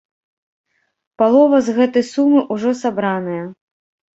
Палова 1.21 1.57
з 1.67 1.75
гэтай 1.81 2.05
сумы 2.13 2.41
ўжо 2.57 2.69
сабраная. 2.83 3.43